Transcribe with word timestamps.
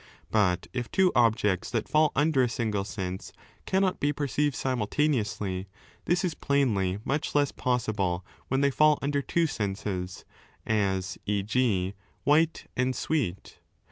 But 0.31 0.65
if 0.73 0.89
two 0.89 1.11
objects 1.13 1.69
that 1.69 1.87
fall 1.87 2.11
under 2.15 2.41
a 2.41 2.49
single 2.49 2.83
sense 2.83 3.31
cannot 3.67 3.99
be 3.99 4.11
perceived 4.11 4.55
simultaneously, 4.55 5.67
this 6.05 6.25
is 6.25 6.33
plainly 6.33 6.97
much 7.05 7.35
less 7.35 7.51
possible 7.51 8.25
when 8.47 8.61
they 8.61 8.71
fall 8.71 8.97
under 9.03 9.21
two 9.21 9.45
senses, 9.45 10.25
as 10.65 11.19
e.g. 11.27 11.93
white 12.23 12.65
and 12.75 12.95
sweet. 12.95 13.59